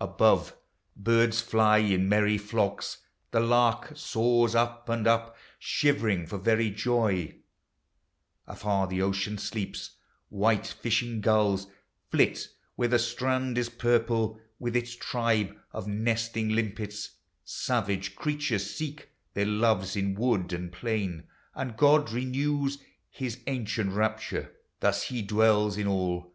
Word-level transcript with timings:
Above, 0.00 0.56
birds 0.96 1.42
flv 1.42 1.90
in 1.92 2.08
merry 2.08 2.38
flocks, 2.38 3.02
the 3.30 3.40
lark 3.40 3.92
Soars 3.94 4.54
up 4.54 4.88
and 4.88 5.06
up, 5.06 5.36
shivering 5.58 6.26
for 6.26 6.38
very 6.38 6.70
joy: 6.70 7.36
Afar 8.46 8.86
the 8.86 9.02
ocean 9.02 9.36
sleeps; 9.36 9.90
white 10.30 10.66
fishing 10.66 11.20
gulls 11.20 11.66
Flit 12.10 12.48
where 12.76 12.88
the 12.88 12.98
strand 12.98 13.58
is 13.58 13.68
purple 13.68 14.40
with 14.58 14.74
its 14.74 14.96
tribe 14.96 15.54
Of 15.72 15.86
nested 15.86 16.46
limpets; 16.50 17.10
savage 17.44 18.14
creatures 18.16 18.70
seek 18.74 19.10
Their 19.34 19.44
loves 19.44 19.94
in 19.94 20.14
wood 20.14 20.54
and 20.54 20.72
plain— 20.72 21.24
and 21.54 21.76
God 21.76 22.10
renews 22.10 22.78
His 23.10 23.42
ancient 23.46 23.92
rapture. 23.92 24.54
Thus 24.80 25.02
he 25.08 25.20
dwells 25.20 25.76
in 25.76 25.86
all. 25.86 26.34